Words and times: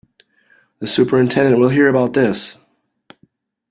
The 0.79 0.87
superintendent 0.87 1.59
will 1.59 1.69
hear 1.69 1.87
about 1.87 2.13
this. 2.13 2.57